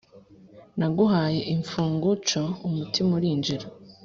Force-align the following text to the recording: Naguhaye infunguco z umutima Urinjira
Naguhaye 0.79 1.39
infunguco 1.53 2.17
z 2.63 2.63
umutima 2.69 3.09
Urinjira 3.17 3.65